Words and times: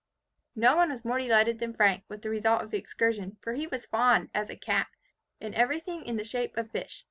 No 0.55 0.75
one 0.75 0.89
was 0.89 1.05
more 1.05 1.19
delighted 1.19 1.59
than 1.59 1.75
Frank, 1.75 2.05
with 2.07 2.23
the 2.23 2.31
result 2.31 2.63
of 2.63 2.71
the 2.71 2.77
excursion; 2.79 3.37
for 3.39 3.53
he 3.53 3.67
was 3.67 3.85
fond, 3.85 4.31
as 4.33 4.49
a 4.49 4.55
cat, 4.57 4.87
of 5.39 5.53
everything 5.53 6.03
in 6.07 6.17
the 6.17 6.23
shape 6.23 6.57
of 6.57 6.71
fish. 6.71 6.99